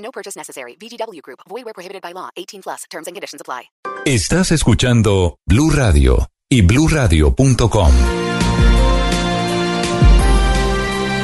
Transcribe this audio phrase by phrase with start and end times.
[0.00, 0.76] No purchase necessary.
[0.76, 1.40] VGW Group.
[1.48, 2.28] Void where prohibited by law.
[2.36, 2.84] 18 plus.
[2.90, 3.70] Terms and conditions apply.
[4.04, 7.92] Estás escuchando Blue Radio y BlueRadio.com.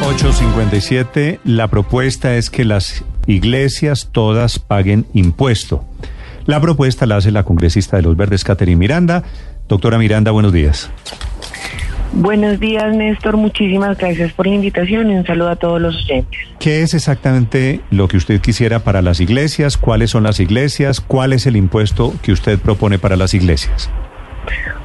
[0.03, 1.41] 857.
[1.45, 5.85] La propuesta es que las iglesias todas paguen impuesto.
[6.45, 9.25] La propuesta la hace la congresista de los Verdes, Catherine Miranda.
[9.69, 10.91] Doctora Miranda, buenos días.
[12.13, 13.37] Buenos días, Néstor.
[13.37, 16.41] Muchísimas gracias por la invitación y un saludo a todos los oyentes.
[16.59, 19.77] ¿Qué es exactamente lo que usted quisiera para las iglesias?
[19.77, 21.01] ¿Cuáles son las iglesias?
[21.01, 23.91] ¿Cuál es el impuesto que usted propone para las iglesias?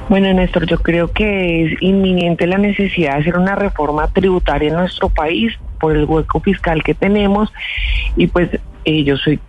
[0.08, 4.74] Bueno, Néstor, yo creo que es inminente la necesidad de hacer una reforma tributaria en
[4.74, 7.52] nuestro país por el hueco fiscal que tenemos
[8.16, 8.50] y pues
[8.84, 9.40] eh, yo soy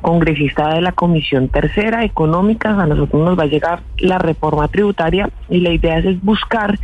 [0.00, 5.30] congresista de la Comisión Tercera Económica, a nosotros nos va a llegar la reforma tributaria
[5.48, 6.78] y la idea es buscar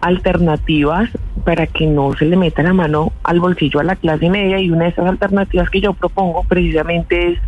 [0.00, 1.10] alternativas
[1.44, 4.70] para que no se le meta la mano al bolsillo a la clase media y
[4.70, 7.38] una de esas alternativas que yo propongo precisamente es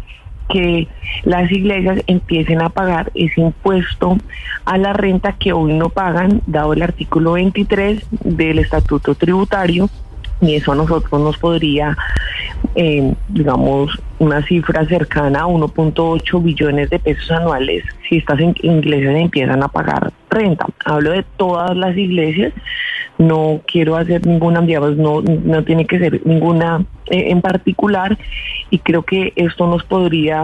[0.48, 0.88] que
[1.24, 4.16] las iglesias empiecen a pagar ese impuesto
[4.64, 9.90] a la renta que hoy no pagan, dado el artículo 23 del Estatuto Tributario,
[10.40, 11.96] y eso a nosotros nos podría,
[12.74, 19.62] eh, digamos, una cifra cercana a 1.8 billones de pesos anuales si estas iglesias empiezan
[19.62, 20.66] a pagar renta.
[20.84, 22.52] Hablo de todas las iglesias,
[23.18, 28.16] no quiero hacer ninguna, digamos, no, no tiene que ser ninguna eh, en particular
[28.70, 30.42] y creo que esto nos podría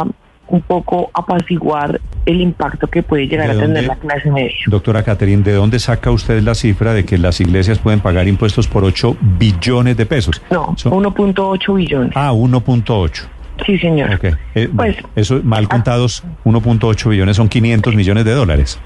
[0.49, 4.55] un poco apaciguar el impacto que puede llegar a tener la clase media.
[4.67, 8.69] Doctora Caterine, ¿de dónde saca usted la cifra de que las iglesias pueden pagar impuestos
[8.69, 10.43] por 8 billones de pesos?
[10.51, 12.13] No, 1.8 billones.
[12.15, 13.29] Ah, 1.8.
[13.65, 14.15] Sí, señor.
[14.15, 14.33] Okay.
[14.55, 18.81] Eh, pues, eso, mal contados, 1.8 billones son 500 millones de dólares.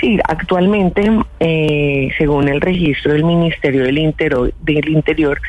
[0.00, 1.10] Sí, actualmente,
[1.40, 5.40] eh, según el registro del Ministerio del Interior, del Interior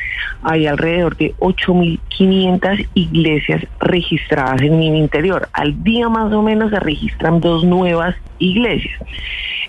[0.42, 5.48] hay alrededor de 8.500 iglesias registradas en el interior.
[5.52, 9.00] Al día más o menos se registran dos nuevas iglesias.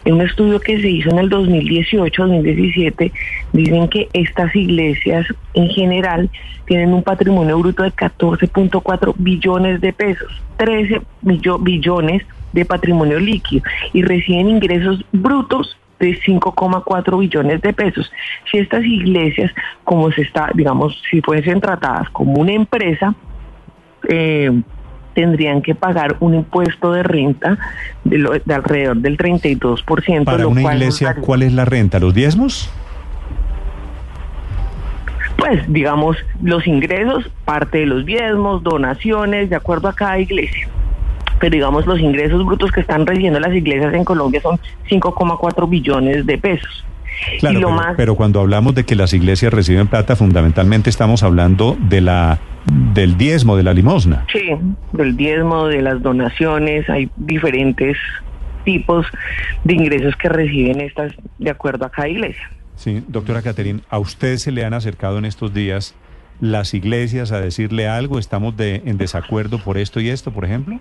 [0.06, 3.12] En un estudio que se hizo en el 2018-2017,
[3.52, 6.30] dicen que estas iglesias en general
[6.66, 12.24] tienen un patrimonio bruto de 14.4 billones de pesos, 13 billones
[12.54, 18.12] de patrimonio líquido y reciben ingresos brutos de 5,4 billones de pesos.
[18.50, 19.52] Si estas iglesias,
[19.84, 23.14] como se está, digamos, si fuesen tratadas como una empresa,
[24.08, 24.62] eh,
[25.14, 27.58] tendrían que pagar un impuesto de renta
[28.06, 30.24] de, de alrededor del 32%.
[30.24, 32.00] Para una iglesia, ¿cuál es la renta?
[32.00, 32.72] ¿Los diezmos?
[35.38, 40.68] Pues, digamos, los ingresos, parte de los diezmos, donaciones, de acuerdo a cada iglesia
[41.40, 46.26] pero digamos los ingresos brutos que están recibiendo las iglesias en Colombia son 5,4 billones
[46.26, 46.86] de pesos.
[47.40, 52.00] Claro, pero, pero, cuando hablamos de que las iglesias reciben plata, fundamentalmente estamos hablando de
[52.00, 54.26] la del diezmo, de la limosna.
[54.32, 54.52] Sí,
[54.94, 57.98] del diezmo, de las donaciones, hay diferentes
[58.64, 59.06] tipos
[59.64, 62.50] de ingresos que reciben estas de acuerdo a cada iglesia.
[62.76, 65.96] Sí, doctora Caterín, ¿a usted se le han acercado en estos días
[66.40, 68.20] las iglesias a decirle algo?
[68.20, 70.80] ¿Estamos de, en desacuerdo por esto y esto, por ejemplo?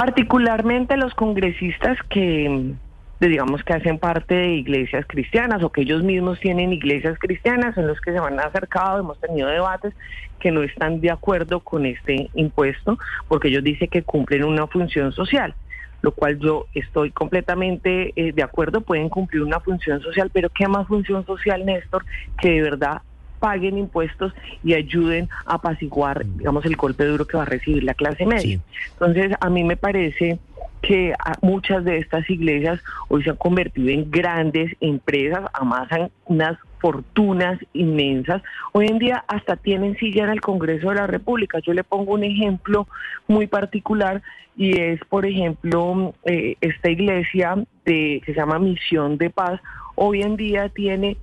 [0.00, 2.72] Particularmente los congresistas que
[3.20, 7.86] digamos que hacen parte de iglesias cristianas o que ellos mismos tienen iglesias cristianas en
[7.86, 9.92] los que se van acercado, hemos tenido debates
[10.38, 15.12] que no están de acuerdo con este impuesto porque ellos dicen que cumplen una función
[15.12, 15.54] social
[16.00, 20.66] lo cual yo estoy completamente eh, de acuerdo, pueden cumplir una función social, pero ¿qué
[20.66, 22.06] más función social, Néstor,
[22.40, 23.02] que de verdad
[23.40, 27.94] paguen impuestos y ayuden a apaciguar, digamos, el golpe duro que va a recibir la
[27.94, 28.60] clase media.
[28.92, 30.38] Entonces, a mí me parece
[30.82, 37.58] que muchas de estas iglesias hoy se han convertido en grandes empresas, amasan unas fortunas
[37.72, 38.42] inmensas.
[38.72, 41.58] Hoy en día hasta tienen silla en el Congreso de la República.
[41.58, 42.88] Yo le pongo un ejemplo
[43.28, 44.22] muy particular
[44.56, 49.60] y es, por ejemplo, eh, esta iglesia de, que se llama Misión de Paz.
[49.94, 51.16] Hoy en día tiene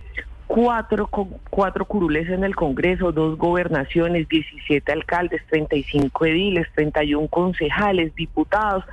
[0.47, 1.09] cuatro,
[1.49, 8.83] cuatro curules en el Congreso, dos gobernaciones, 17 alcaldes, 35 ediles, 31 concejales, diputados.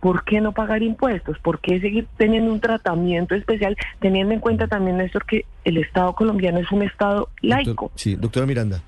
[0.00, 1.38] ¿Por qué no pagar impuestos?
[1.38, 6.14] ¿Por qué seguir teniendo un tratamiento especial, teniendo en cuenta también, Néstor, que el Estado
[6.14, 7.70] colombiano es un Estado laico?
[7.70, 8.82] Doctor- sí, doctora Miranda.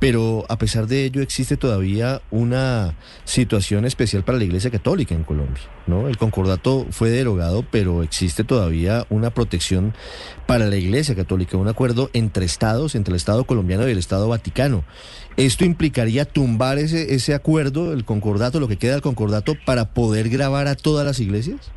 [0.00, 2.94] Pero a pesar de ello existe todavía una
[3.24, 6.06] situación especial para la Iglesia Católica en Colombia, ¿no?
[6.06, 9.94] El concordato fue derogado, pero existe todavía una protección
[10.46, 14.28] para la Iglesia Católica, un acuerdo entre estados, entre el Estado colombiano y el Estado
[14.28, 14.84] Vaticano.
[15.38, 20.28] ¿Esto implicaría tumbar ese, ese acuerdo, el concordato, lo que queda del concordato, para poder
[20.30, 21.70] grabar a todas las iglesias?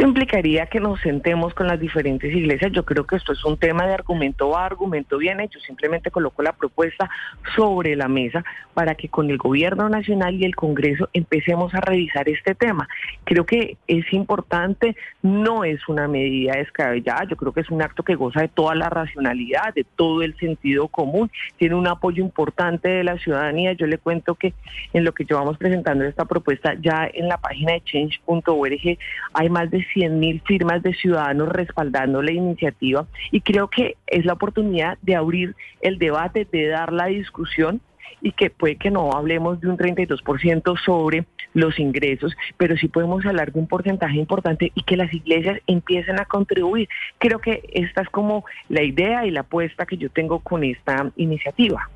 [0.00, 2.70] Implicaría que nos sentemos con las diferentes iglesias.
[2.70, 5.58] Yo creo que esto es un tema de argumento a argumento bien hecho.
[5.58, 7.10] Simplemente coloco la propuesta
[7.56, 12.28] sobre la mesa para que con el gobierno nacional y el Congreso empecemos a revisar
[12.28, 12.88] este tema.
[13.24, 18.04] Creo que es importante, no es una medida descabellada, yo creo que es un acto
[18.04, 22.88] que goza de toda la racionalidad, de todo el sentido común, tiene un apoyo importante
[22.88, 23.72] de la ciudadanía.
[23.72, 24.54] Yo le cuento que
[24.92, 28.96] en lo que llevamos presentando esta propuesta, ya en la página de change.org
[29.34, 34.24] hay más de 100 mil firmas de ciudadanos respaldando la iniciativa y creo que es
[34.24, 37.80] la oportunidad de abrir el debate, de dar la discusión
[38.20, 43.24] y que puede que no hablemos de un 32% sobre los ingresos, pero sí podemos
[43.24, 46.88] hablar de un porcentaje importante y que las iglesias empiecen a contribuir.
[47.18, 51.10] Creo que esta es como la idea y la apuesta que yo tengo con esta
[51.16, 51.88] iniciativa.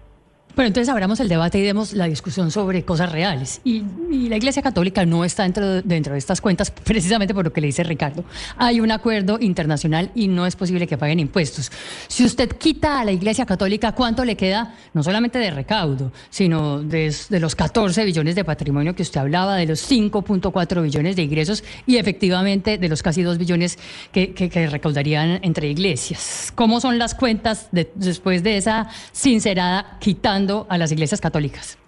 [0.54, 3.62] Bueno, entonces abramos el debate y demos la discusión sobre cosas reales.
[3.64, 3.82] Y,
[4.28, 7.69] la Iglesia Católica no está dentro, dentro de estas cuentas precisamente por lo que le
[7.69, 8.25] dice Ricardo.
[8.58, 11.72] Hay un acuerdo internacional y no es posible que paguen impuestos.
[12.08, 14.75] Si usted quita a la Iglesia Católica, ¿cuánto le queda?
[14.93, 19.56] No solamente de recaudo, sino de, de los 14 billones de patrimonio que usted hablaba,
[19.56, 23.78] de los 5.4 billones de ingresos y efectivamente de los casi 2 billones
[24.12, 26.52] que, recaudarían entre iglesias.
[26.54, 31.79] ¿Cómo son las cuentas de- después de esa sincerada quitando a las iglesias católicas?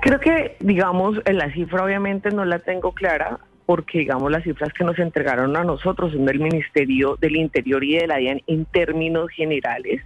[0.00, 4.84] Creo que, digamos, la cifra obviamente no la tengo clara, porque, digamos, las cifras que
[4.84, 9.28] nos entregaron a nosotros son del Ministerio del Interior y de la DIAN en términos
[9.30, 10.00] generales,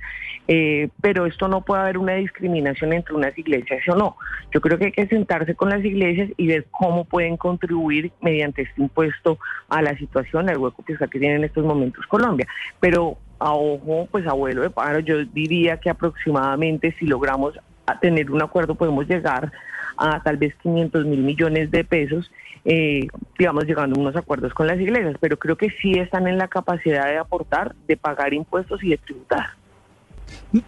[0.49, 4.17] eh, pero esto no puede haber una discriminación entre unas iglesias o no.
[4.53, 8.63] Yo creo que hay que sentarse con las iglesias y ver cómo pueden contribuir mediante
[8.63, 9.39] este impuesto
[9.69, 12.47] a la situación, al hueco fiscal que tiene en estos momentos Colombia.
[12.81, 17.55] Pero a ojo, pues abuelo de pájaro, yo diría que aproximadamente si logramos
[18.01, 19.51] tener un acuerdo podemos llegar
[19.97, 22.31] a tal vez 500 mil millones de pesos,
[22.65, 23.09] eh,
[23.39, 26.49] digamos, llegando a unos acuerdos con las iglesias, pero creo que sí están en la
[26.49, 29.47] capacidad de aportar, de pagar impuestos y de tributar.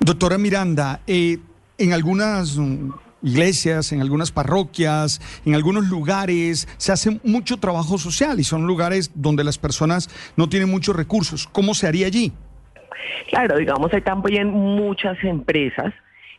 [0.00, 1.38] Doctora Miranda, eh,
[1.78, 2.90] en algunas mm,
[3.22, 9.12] iglesias, en algunas parroquias, en algunos lugares se hace mucho trabajo social y son lugares
[9.14, 11.46] donde las personas no tienen muchos recursos.
[11.46, 12.32] ¿Cómo se haría allí?
[13.28, 15.92] Claro, digamos, hay también muchas empresas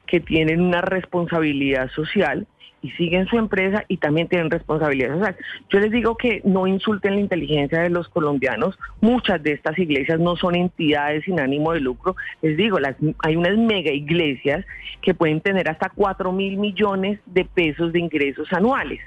[0.05, 2.47] que tienen una responsabilidad social
[2.83, 5.37] y siguen su empresa y también tienen responsabilidad social.
[5.69, 8.77] Yo les digo que no insulten la inteligencia de los colombianos.
[8.99, 12.17] Muchas de estas iglesias no son entidades sin ánimo de lucro.
[12.41, 14.65] Les digo, las, hay unas mega iglesias
[15.01, 18.99] que pueden tener hasta 4 mil millones de pesos de ingresos anuales.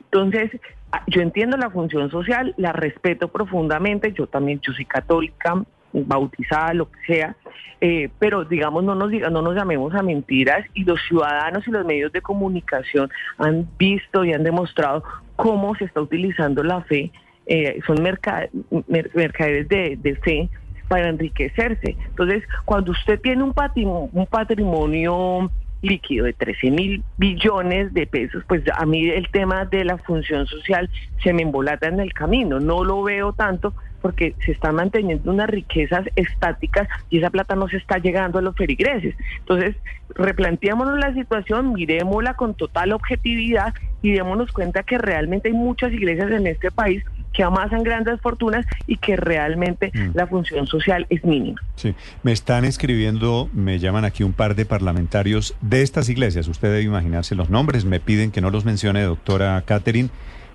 [0.00, 0.50] Entonces,
[0.90, 4.12] ah, yo entiendo la función social, la respeto profundamente.
[4.12, 5.62] Yo también, yo soy católica,
[5.92, 7.36] bautizada, lo que sea,
[7.80, 11.70] eh, pero digamos no nos diga, no nos llamemos a mentiras y los ciudadanos y
[11.70, 15.02] los medios de comunicación han visto y han demostrado
[15.36, 17.10] cómo se está utilizando la fe,
[17.46, 18.48] eh, son merca-
[18.86, 20.48] mer- mercaderes de, fe
[20.88, 21.96] para enriquecerse.
[22.08, 25.50] Entonces, cuando usted tiene un, patimo- un patrimonio
[25.82, 30.46] líquido de 13 mil billones de pesos, pues a mí el tema de la función
[30.46, 30.90] social
[31.22, 32.60] se me embolata en el camino.
[32.60, 37.68] No lo veo tanto porque se están manteniendo unas riquezas estáticas y esa plata no
[37.68, 39.14] se está llegando a los feligreses.
[39.40, 39.76] Entonces,
[40.14, 46.30] replanteémonos la situación, miremosla con total objetividad y démonos cuenta que realmente hay muchas iglesias
[46.30, 50.10] en este país que amasan grandes fortunas y que realmente Mm.
[50.14, 51.60] la función social es mínima.
[51.76, 56.48] Sí, me están escribiendo, me llaman aquí un par de parlamentarios de estas iglesias.
[56.48, 60.08] Usted debe imaginarse los nombres, me piden que no los mencione, doctora Catherine,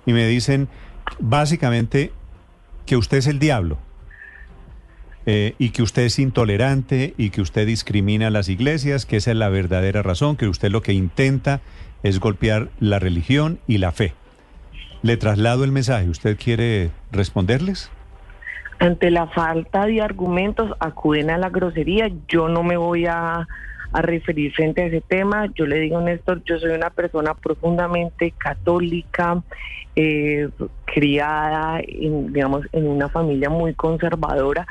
[0.04, 0.68] y me dicen
[1.18, 2.12] básicamente
[2.86, 3.78] que usted es el diablo
[5.26, 9.32] eh, y que usted es intolerante y que usted discrimina a las iglesias, que esa
[9.32, 11.60] es la verdadera razón, que usted lo que intenta
[12.02, 14.14] es golpear la religión y la fe.
[15.02, 16.08] Le traslado el mensaje.
[16.08, 17.90] ¿Usted quiere responderles?
[18.78, 22.10] Ante la falta de argumentos acuden a la grosería.
[22.28, 23.48] Yo no me voy a,
[23.92, 25.46] a referir frente a ese tema.
[25.54, 29.42] Yo le digo, Néstor, yo soy una persona profundamente católica,
[29.94, 30.48] eh,
[30.84, 34.66] criada, en, digamos, en una familia muy conservadora,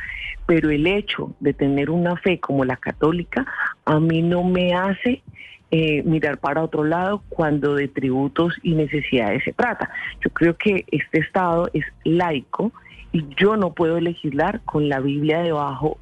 [0.45, 3.45] pero el hecho de tener una fe como la católica
[3.85, 5.23] a mí no me hace
[5.71, 9.89] eh, mirar para otro lado cuando de tributos y necesidades se trata.
[10.23, 12.71] Yo creo que este Estado es laico
[13.11, 15.97] y yo no puedo legislar con la Biblia debajo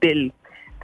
[0.00, 0.32] del,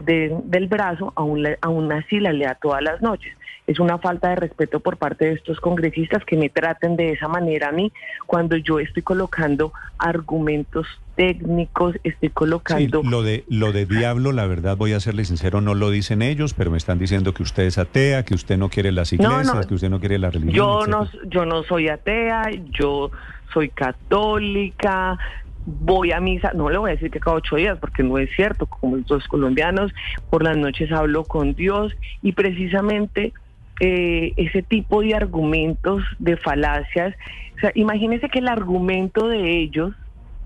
[0.00, 3.34] de- del brazo, aún, aún así la lea todas las noches.
[3.66, 7.28] Es una falta de respeto por parte de estos congresistas que me traten de esa
[7.28, 7.92] manera a mí
[8.26, 10.86] cuando yo estoy colocando argumentos
[11.16, 13.02] técnicos, estoy Sí, colocando...
[13.02, 16.54] lo de lo de diablo, la verdad, voy a serle sincero, no lo dicen ellos,
[16.54, 19.32] pero me están diciendo que usted es atea, que usted no quiere las No, no.
[19.40, 20.54] iglesias, que usted no quiere la religión.
[20.54, 20.98] Yo etcétera.
[21.24, 23.10] no, yo no soy atea, yo
[23.52, 25.18] soy católica,
[25.68, 28.30] voy a misa, no le voy a decir que cada ocho días, porque no es
[28.34, 29.92] cierto, como los colombianos,
[30.30, 33.32] por las noches hablo con Dios y precisamente
[33.80, 37.14] eh, ese tipo de argumentos, de falacias,
[37.56, 39.92] o sea, imagínense que el argumento de ellos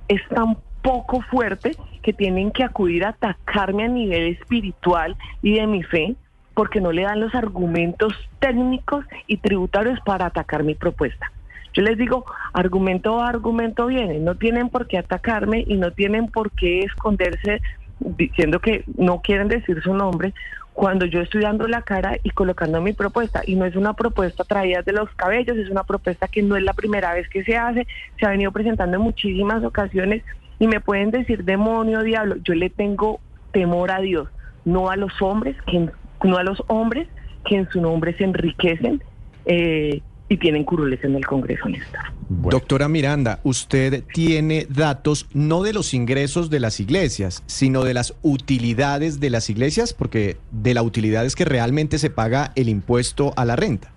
[0.08, 5.66] es tan poco fuerte que tienen que acudir a atacarme a nivel espiritual y de
[5.66, 6.16] mi fe
[6.54, 11.30] porque no le dan los argumentos técnicos y tributarios para atacar mi propuesta.
[11.74, 14.18] Yo les digo, argumento va, argumento viene.
[14.18, 17.60] No tienen por qué atacarme y no tienen por qué esconderse
[18.00, 20.34] diciendo que no quieren decir su nombre
[20.72, 23.42] cuando yo estoy dando la cara y colocando mi propuesta.
[23.46, 26.62] Y no es una propuesta traída de los cabellos, es una propuesta que no es
[26.62, 27.86] la primera vez que se hace,
[28.18, 30.22] se ha venido presentando en muchísimas ocasiones
[30.58, 32.36] y me pueden decir demonio, diablo.
[32.42, 33.20] Yo le tengo
[33.52, 34.28] temor a Dios,
[34.64, 35.88] no a los hombres, que,
[36.24, 37.08] no a los hombres
[37.44, 39.02] que en su nombre se enriquecen
[39.44, 40.00] eh,
[40.32, 42.00] y tienen curules en el Congreso, Néstor.
[42.28, 42.58] Bueno.
[42.58, 48.14] Doctora Miranda, usted tiene datos no de los ingresos de las iglesias, sino de las
[48.22, 53.34] utilidades de las iglesias, porque de la utilidad es que realmente se paga el impuesto
[53.36, 53.92] a la renta.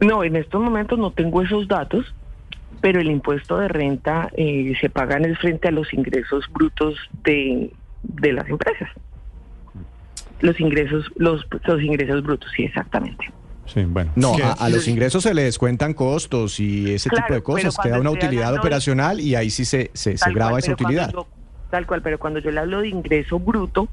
[0.00, 2.14] No, en estos momentos no tengo esos datos,
[2.80, 6.96] pero el impuesto de renta eh, se paga en el frente a los ingresos brutos
[7.24, 7.70] de,
[8.02, 8.88] de las empresas.
[10.40, 13.30] Los ingresos, los, los ingresos brutos, sí, exactamente.
[13.72, 14.10] Sí, bueno.
[14.16, 17.76] No, a, a los ingresos se le descuentan costos y ese Claro, tipo de cosas,
[17.82, 21.10] queda una utilidad hablando operacional y ahí sí se, se, graba cual, esa utilidad.
[21.12, 21.28] yo-
[21.70, 23.88] tal cual, pero cuando yo le hablo de ingreso bruto,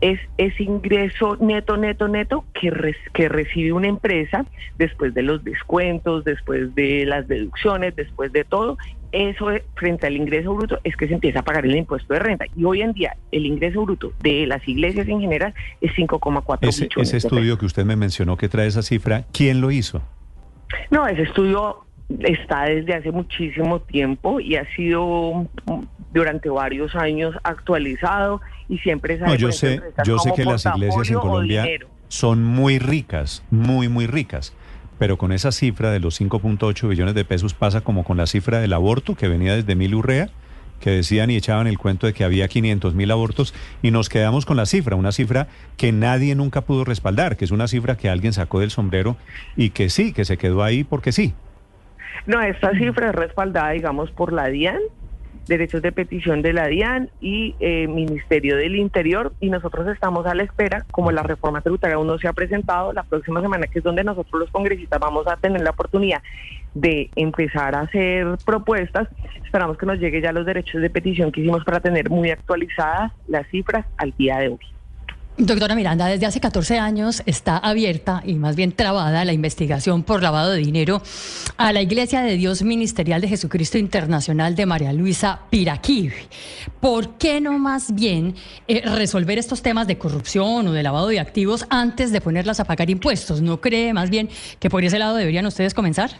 [0.00, 4.44] es ese ingreso neto, neto, neto que, re- que recibe una empresa
[4.78, 8.78] después de los descuentos, después de las deducciones, después de todo.
[9.12, 12.20] Eso es- frente al ingreso bruto es que se empieza a pagar el impuesto de
[12.20, 12.44] renta.
[12.56, 16.84] Y hoy en día el ingreso bruto de las iglesias en general es 5,4 Ese,
[16.84, 20.02] billones ese estudio que usted me mencionó que trae esa cifra, ¿quién lo hizo?
[20.90, 21.84] No, ese estudio
[22.20, 25.80] está desde hace muchísimo tiempo y ha sido mm,
[26.12, 31.18] durante varios años actualizado y siempre No, yo sé, yo sé que las iglesias en
[31.18, 31.66] Colombia
[32.08, 34.52] son muy ricas, muy, muy ricas.
[35.00, 38.60] Pero con esa cifra de los 5.8 billones de pesos pasa como con la cifra
[38.60, 40.28] del aborto que venía desde Mil Urrea,
[40.78, 44.44] que decían y echaban el cuento de que había 500 mil abortos y nos quedamos
[44.44, 48.10] con la cifra, una cifra que nadie nunca pudo respaldar, que es una cifra que
[48.10, 49.16] alguien sacó del sombrero
[49.56, 51.32] y que sí, que se quedó ahí porque sí.
[52.26, 54.80] No, esta cifra es respaldada, digamos, por la DIAN,
[55.46, 60.34] derechos de petición de la DIAN y eh, Ministerio del Interior, y nosotros estamos a
[60.34, 63.78] la espera, como la reforma tributaria aún no se ha presentado, la próxima semana, que
[63.78, 66.22] es donde nosotros los congresistas vamos a tener la oportunidad
[66.74, 69.08] de empezar a hacer propuestas.
[69.44, 73.12] Esperamos que nos llegue ya los derechos de petición que hicimos para tener muy actualizadas
[73.26, 74.58] las cifras al día de hoy.
[75.42, 80.22] Doctora Miranda, desde hace 14 años está abierta y más bien trabada la investigación por
[80.22, 81.00] lavado de dinero
[81.56, 86.10] a la Iglesia de Dios Ministerial de Jesucristo Internacional de María Luisa Piraquí.
[86.78, 88.34] ¿Por qué no más bien
[88.68, 92.66] eh, resolver estos temas de corrupción o de lavado de activos antes de ponerlas a
[92.66, 93.40] pagar impuestos?
[93.40, 94.28] ¿No cree más bien
[94.58, 96.10] que por ese lado deberían ustedes comenzar?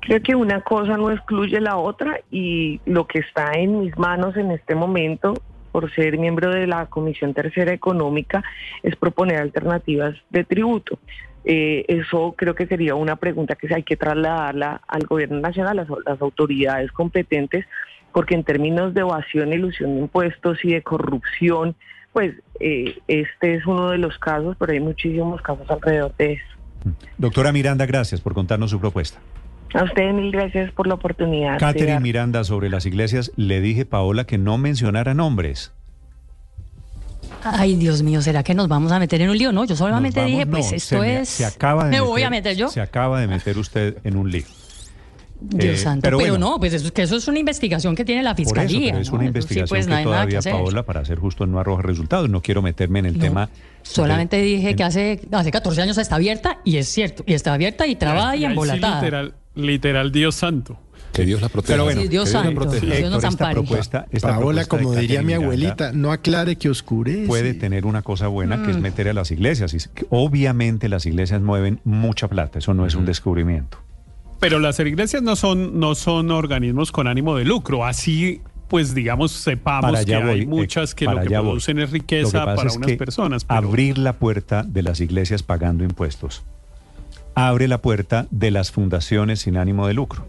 [0.00, 4.36] Creo que una cosa no excluye la otra y lo que está en mis manos
[4.36, 5.32] en este momento,
[5.76, 8.42] por ser miembro de la Comisión Tercera Económica,
[8.82, 10.98] es proponer alternativas de tributo.
[11.44, 15.86] Eh, eso creo que sería una pregunta que hay que trasladarla al Gobierno Nacional, a
[16.06, 17.66] las, autoridades competentes,
[18.10, 21.76] porque en términos de evasión, ilusión de impuestos y de corrupción,
[22.14, 26.96] pues eh, este es uno de los casos, pero hay muchísimos casos alrededor de eso.
[27.18, 29.20] Doctora Miranda, gracias por contarnos su propuesta.
[29.78, 31.58] A ustedes mil gracias por la oportunidad.
[31.58, 35.72] Catherine Miranda, sobre las iglesias, le dije, Paola, que no mencionara nombres.
[37.42, 39.52] Ay, Dios mío, ¿será que nos vamos a meter en un lío?
[39.52, 41.28] No, yo solamente vamos- dije, pues no, esto se me- es...
[41.28, 42.68] Se acaba de ¿Me meter, voy a meter yo?
[42.68, 44.44] Se acaba de meter usted en un lío.
[45.38, 46.52] Dios Eh, santo, pero pero, bueno.
[46.52, 48.92] no, pues eso, es que eso es una investigación que tiene la Por eso, fiscalía.
[48.92, 49.14] pero es ¿no?
[49.16, 50.52] una Eso sí, investigación pues, no que todavía, hacer.
[50.52, 52.30] Paola, para ser justo, no arroja resultados.
[52.30, 53.48] No quiero meterme en el No, tema.
[53.82, 57.34] Solamente de- dije en- que hace, hace 14 años está abierta y es cierto, y
[57.34, 59.00] está abierta y trabaja y ahí sí embolatada.
[59.00, 60.78] literal, Literal Dios santo.
[61.12, 61.72] Que Dios la proteja.
[61.74, 62.86] Pero bueno, Sí, Dios que la santo, proteja.
[62.86, 66.68] Dios nos Héctor, esta propuesta, esta Paola, propuesta como diría mi abuelita, no aclare que
[66.68, 67.26] oscurece.
[67.26, 68.64] puede tener una cosa buena Mm.
[68.64, 69.90] que es meter a las iglesias.
[70.10, 73.78] Obviamente las iglesias mueven mucha plata, eso no es un descubrimiento.
[74.40, 77.86] Pero las iglesias no son, no son organismos con ánimo de lucro.
[77.86, 81.48] Así, pues, digamos, sepamos que voy, hay muchas que eh, lo que allá voy.
[81.50, 83.44] producen es riqueza para es unas que personas.
[83.46, 86.44] pero- Abrir la puerta de las iglesias pagando impuestos.
[87.38, 90.26] Abre la puerta de las fundaciones sin ánimo de lucro.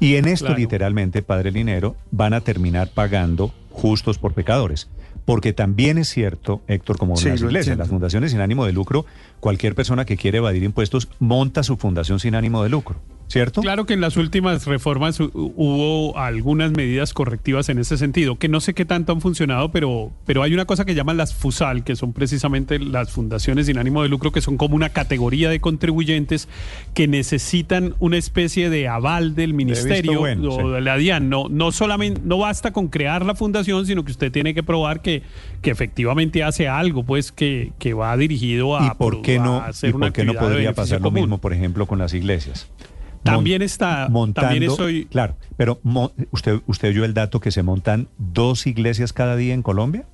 [0.00, 0.58] Y en esto, Claro.
[0.58, 4.88] literalmente, Padre Linero, van a terminar pagando justos por pecadores.
[5.24, 9.06] Porque también es cierto, Héctor, como Sí, las iglesias, las fundaciones sin ánimo de lucro,
[9.38, 12.96] cualquier persona que quiere evadir impuestos monta su fundación sin ánimo de lucro,
[13.34, 13.62] ¿cierto?
[13.62, 18.48] Claro que en las últimas reformas hu- hubo algunas medidas correctivas en ese sentido, que
[18.48, 21.82] no sé qué tanto han funcionado, pero, pero hay una cosa que llaman las FUSAL,
[21.82, 25.58] que son precisamente las fundaciones sin ánimo de lucro, que son como una categoría de
[25.58, 26.48] contribuyentes
[26.94, 30.68] que necesitan una especie de aval del ministerio bueno, o sí.
[30.68, 31.28] de la DIAN.
[31.28, 35.02] No, no solamente, no basta con crear la fundación, sino que usted tiene que probar
[35.02, 35.22] que,
[35.60, 39.90] que efectivamente hace algo, pues que, que va dirigido a, ¿Y por qué no, hacer
[39.90, 42.68] y una por qué no podría pasar lo mismo, por ejemplo, con las iglesias?
[43.24, 47.62] También está- montando, también estoy- Claro, pero mo- usted, usted oyó el dato que se
[47.62, 50.04] montan dos iglesias cada día en Colombia.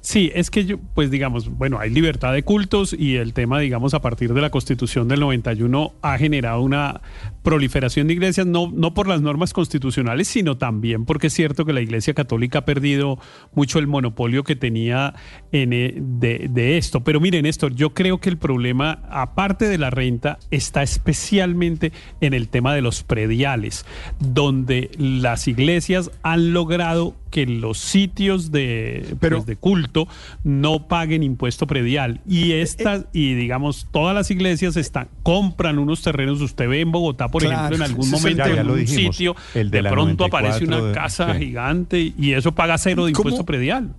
[0.00, 3.94] Sí, es que yo, pues digamos, bueno, hay libertad de cultos y el tema, digamos,
[3.94, 7.00] a partir de la Constitución del 91 ha generado una
[7.42, 11.72] proliferación de iglesias, no, no por las normas constitucionales, sino también porque es cierto que
[11.72, 13.18] la Iglesia Católica ha perdido
[13.54, 15.14] mucho el monopolio que tenía
[15.52, 17.02] en, eh, de, de esto.
[17.04, 22.34] Pero miren, Néstor, yo creo que el problema, aparte de la renta, está especialmente en
[22.34, 23.86] el tema de los prediales,
[24.18, 30.08] donde las iglesias han logrado que los sitios de, pues, de culto
[30.44, 32.20] no paguen impuesto predial.
[32.28, 36.40] Y estas, y digamos, todas las iglesias están, compran unos terrenos.
[36.40, 39.36] Usted ve en Bogotá, por Claro, ejemplo, en algún momento, en Ya un dijimos, sitio,
[39.54, 41.38] el de pronto 94 aparece una de- casa sí.
[41.46, 43.28] gigante y eso paga cero de ¿Cómo?
[43.28, 43.94] impuesto predial.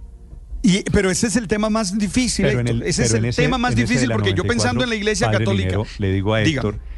[0.62, 2.84] Y, pero ese es el tema más difícil, Pero en Héctor.
[2.84, 4.96] el- ese es pero el ese- tema más difícil porque yo 94, pensando en la
[4.96, 5.70] iglesia católica.
[5.70, 6.70] Linero, le digo a Dígame.
[6.70, 6.89] Héctor,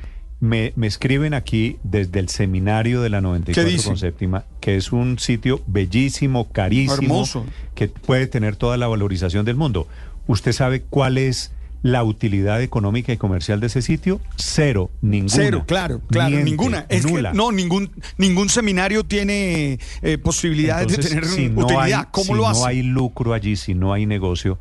[0.41, 3.87] me, me escriben aquí desde el seminario de la 94 dice?
[3.87, 7.45] con séptima, que es un sitio bellísimo, carísimo, Hermoso.
[7.75, 9.87] que puede tener toda la valorización del mundo.
[10.27, 11.51] ¿Usted sabe cuál es
[11.83, 14.19] la utilidad económica y comercial de ese sitio?
[14.35, 15.33] Cero, ninguna.
[15.35, 16.85] Cero, claro, claro, Niente, ninguna.
[16.89, 17.33] Es que nula.
[17.33, 21.83] no, ningún, ningún seminario tiene eh, posibilidades de tener si no utilidad.
[22.01, 22.59] hay- ¿Cómo si lo hace?
[22.61, 24.57] no hay lucro allí, si no hay negocio,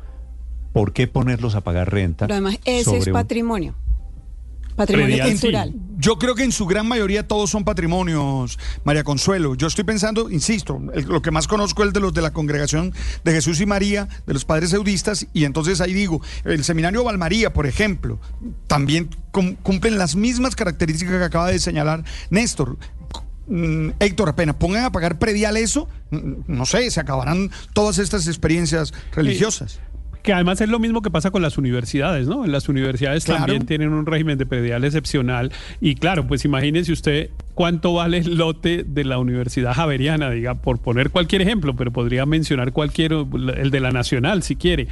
[0.73, 2.25] ¿por qué ponerlos a pagar renta?
[2.27, 3.13] Pero además, ese es un-
[4.87, 5.23] patrimonio.
[5.25, 5.31] Sí.
[5.31, 5.73] cultural.
[5.97, 9.53] Yo creo que en su gran mayoría todos son patrimonios, María Consuelo.
[9.55, 12.31] Yo estoy pensando, insisto, el- lo que más conozco es el de los de la
[12.33, 12.91] congregación
[13.23, 17.53] de Jesús y María, de los padres eudistas, y entonces ahí digo, el seminario Valmaría,
[17.53, 18.19] por ejemplo,
[18.67, 22.77] también cum- cumplen las mismas características que acaba de señalar Néstor.
[23.47, 28.27] Mm, Héctor, apenas pongan a pagar predial eso, mm, no sé, se acabarán todas estas
[28.27, 29.79] experiencias religiosas.
[30.23, 32.45] Que además es lo mismo que pasa con las universidades, ¿no?
[32.45, 33.41] Las universidades Claro.
[33.45, 35.51] también tienen un régimen de predial excepcional.
[35.79, 40.79] Y claro, pues imagínese usted cuánto vale el lote de la Universidad Javeriana, diga, por
[40.79, 44.87] poner cualquier ejemplo, pero podría mencionar cualquier, el de la Nacional, si quiere.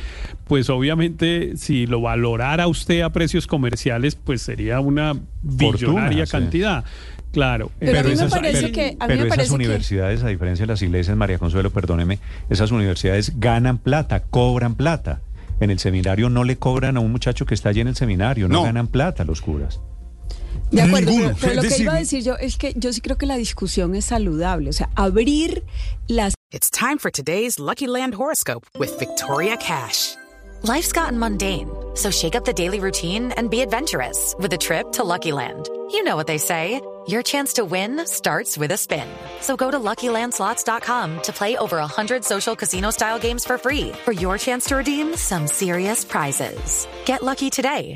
[0.47, 6.31] Pues obviamente, si lo valorara usted a precios comerciales, pues sería una billonaria sí.
[6.31, 6.83] cantidad.
[7.31, 7.71] Claro.
[7.79, 9.55] Pero a mí me esas- parece pero- que- a mí pero me esas parece que-
[9.55, 12.17] universidades, a diferencia de las iglesias, María Consuelo, perdóneme,
[12.49, 15.21] esas universidades ganan plata, cobran plata.
[15.59, 18.47] En el seminario no le cobran a un muchacho que está allí en el seminario,
[18.47, 18.63] no, No.
[18.63, 19.79] ganan plata los curas.
[20.71, 21.35] De acuerdo, Ninguno.
[21.41, 23.37] pero, lo que decir- iba a decir yo es que yo sí creo que la
[23.37, 24.69] discusión es saludable.
[24.69, 25.63] O sea, abrir
[26.07, 30.15] las It's time for today's Lucky Land horoscope with Victoria Cash.
[30.63, 34.91] Life's gotten mundane, so shake up the daily routine and be adventurous with a trip
[34.93, 35.69] to Lucky Land.
[35.91, 36.81] You know what they say.
[37.07, 39.07] Your chance to win starts with a spin.
[39.41, 44.37] So go to LuckyLandSlots.com to play over 100 social casino-style games for free for your
[44.37, 46.87] chance to redeem some serious prizes.
[47.05, 47.95] Get lucky today